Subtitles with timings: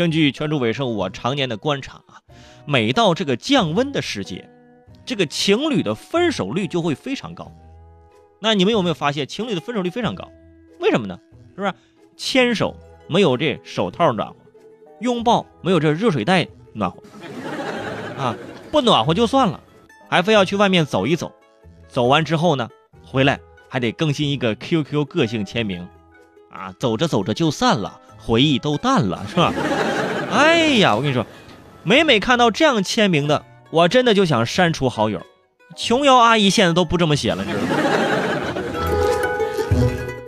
[0.00, 2.22] 根据全主伟生我常年的观察啊，
[2.64, 4.48] 每到这个降温的时节，
[5.04, 7.52] 这个情侣的分手率就会非常高。
[8.40, 10.26] 那你们有没有发现，情侣的分手率非常高？
[10.78, 11.20] 为什么呢？
[11.54, 11.74] 是不是
[12.16, 12.74] 牵手
[13.08, 14.36] 没有这手套暖和，
[15.00, 16.96] 拥抱没有这热水袋暖和
[18.16, 18.34] 啊？
[18.72, 19.60] 不暖和就算了，
[20.08, 21.30] 还非要去外面走一走，
[21.88, 22.66] 走完之后呢，
[23.04, 23.38] 回来
[23.68, 25.86] 还得更新一个 QQ 个性签名，
[26.50, 29.52] 啊，走着走着就散了，回忆都淡了，是吧？
[30.30, 31.26] 哎呀，我跟你说，
[31.82, 35.20] 每每看到这样签名的，我真的就想删除好友。
[35.76, 37.66] 琼瑶阿姨现在都不这么写了，知道吗？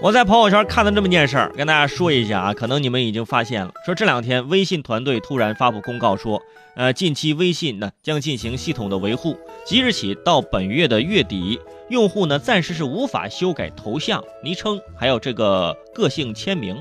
[0.00, 6.40] 我在朋友圈看到这么件事儿，跟大家说一下啊，可能你们已经发现了，说这两天微信团队突然发布公告说，
[6.76, 9.36] 呃，近期微信呢将进行系统的维护，
[9.66, 11.58] 即日起到本月的月底，
[11.88, 16.80] 用户呢暂时是无法修改头像、昵称，还有这个个性签名。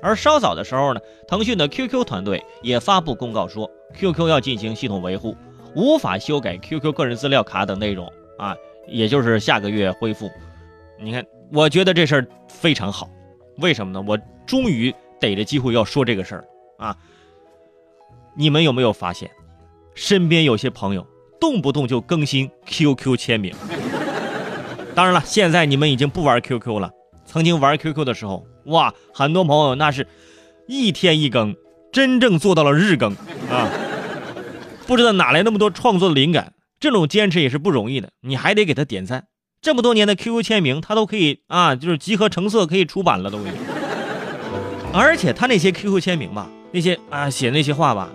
[0.00, 5.36] 而稍早的时候呢，腾讯的 QQ 团队也发布公告说，QQ 要进行系统维护，
[5.74, 8.06] 无法修改 QQ 个人资料卡等内容
[8.38, 10.30] 啊，也就是下个月恢复。
[10.98, 11.24] 你看。
[11.52, 13.08] 我觉得这事儿非常好，
[13.58, 14.04] 为什么呢？
[14.04, 16.44] 我终于逮着机会要说这个事儿
[16.76, 16.96] 啊！
[18.36, 19.30] 你们有没有发现，
[19.94, 21.06] 身边有些朋友
[21.40, 23.54] 动不动就更新 QQ 签名？
[24.92, 26.90] 当然了，现在你们已经不玩 QQ 了。
[27.24, 30.06] 曾经玩 QQ 的时候，哇，很多朋友那是
[30.68, 31.56] 一天一更，
[31.92, 33.12] 真正做到了日更
[33.50, 33.70] 啊！
[34.86, 39.26] 不知道哪来那么多创作的灵感，这种坚持也是不容易的，你还得给他点赞。
[39.62, 43.52] 这么多年的 QQ 签名，他都可以啊，就是集合成册可以出版了，都可以。
[44.92, 48.10] 而且他那些 QQ 签名吧，那些啊写那些话吧，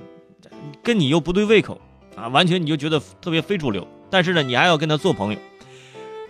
[0.82, 1.80] 跟你又不对胃口
[2.16, 3.88] 啊，完全你就觉得特别非主流。
[4.10, 5.40] 但是呢，你还要跟他做朋友，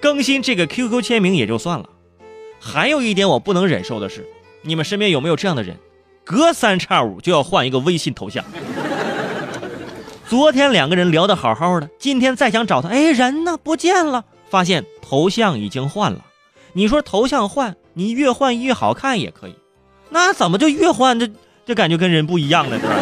[0.02, 1.90] 更新这个 QQ 签名也就算了，
[2.64, 4.24] 还有一点我不能忍受的是，
[4.62, 5.76] 你们身边有没有这样的人，
[6.24, 8.46] 隔三差五就要换一个微信头像？
[10.30, 14.26] 昨天两个人聊得好好的，今天再想找他，哎，人呢不见了。
[14.52, 16.24] 发现头像已经换了，
[16.74, 19.56] 你说头像换，你越换越好看也可以，
[20.10, 21.28] 那怎么就越换这
[21.66, 22.80] 这感觉跟人不一样呢？
[22.80, 22.94] 是吧？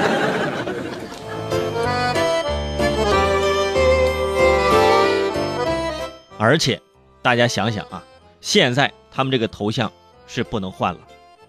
[6.38, 6.82] 而且
[7.22, 8.02] 大家想想啊，
[8.40, 9.92] 现在他们这个头像
[10.28, 11.00] 是不能换了，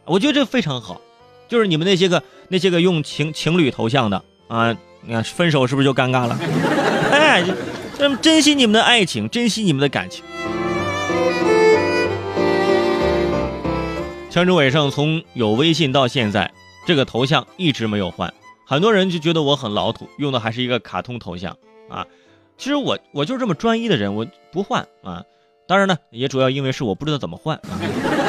[0.05, 1.01] 我觉得这非常好，
[1.49, 6.39] 就是你们那些个那些个用情情侣头像的啊，你看分手是不是就尴尬了？
[7.13, 7.45] 哎。
[8.03, 10.25] 那么珍惜你们的爱情，珍惜你们的感情。
[14.31, 16.51] 强者伟盛从有微信到现在，
[16.87, 18.33] 这个头像一直没有换，
[18.65, 21.55] 很多人就觉得我很老土，用的还是一个卡通头像
[21.91, 22.07] 啊。
[22.57, 25.23] 其实我我就是这么专一的人，我不换啊。
[25.71, 27.57] 当然呢，也主要因为是我不知道怎么换，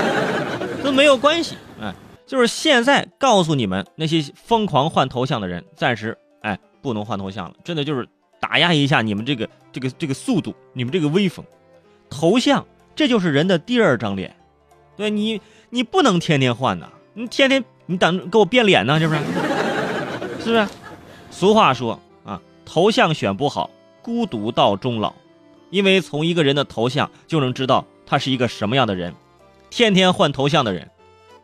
[0.85, 1.91] 都没有关系哎。
[2.28, 8.07] 就是现在告诉你们那些疯狂换头像的人，暂时哎不能换头像了，真的就是。
[8.40, 11.46] 打压一下你们这个这个这个速度，你们这个威风，
[12.09, 12.66] 头像
[12.96, 14.35] 这就是人的第二张脸，
[14.97, 19.22] 对你你不能天天换呐，你天天你等给我变脸呢，是不是？
[20.44, 20.68] 是不是？
[21.29, 23.69] 俗话说啊，头像选不好，
[24.02, 25.13] 孤独到终老，
[25.72, 29.12] 因为从一个人的头像就能知道他是一个什么样的人，
[29.72, 30.88] 天天换头像的人，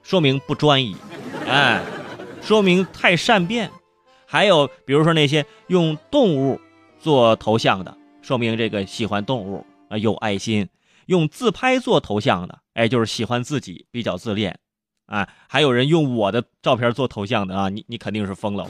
[0.04, 0.96] 说明不专一，
[1.50, 1.82] 哎，
[2.42, 3.72] 说明太善变，
[4.28, 6.62] 还有比如说那些用动物。
[7.00, 10.66] 做头像的，说明这个喜欢动物啊，有爱心；
[11.06, 14.58] 用自拍做头像的，哎，就是喜欢自己，比较自恋，
[15.06, 18.68] 啊，还有人用我的照片做头像的啊，你你肯定是疯了。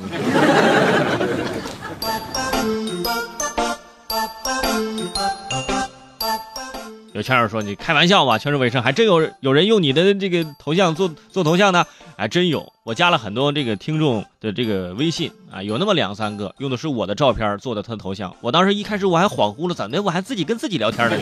[7.13, 8.38] 有圈友说你开玩笑吧？
[8.38, 11.84] 全是卫生，还真有有人用你的这个头像做做头像呢，
[12.16, 12.72] 还真有。
[12.84, 18.36] 我加了很多这个听众的这个微信啊，有那么两三个用的是我的照片做的他的头像。
[18.40, 20.00] 我当时一开始我还恍惚了，怎的？
[20.03, 21.18] 我还自己跟自己聊天呢。